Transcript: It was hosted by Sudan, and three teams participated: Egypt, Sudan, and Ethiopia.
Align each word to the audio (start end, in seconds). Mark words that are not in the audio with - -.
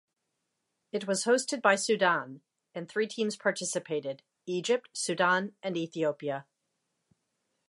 It 0.91 1.05
was 1.05 1.25
hosted 1.25 1.61
by 1.61 1.75
Sudan, 1.75 2.41
and 2.73 2.89
three 2.89 3.05
teams 3.07 3.35
participated: 3.35 4.23
Egypt, 4.47 4.89
Sudan, 4.93 5.53
and 5.61 5.77
Ethiopia. 5.77 6.47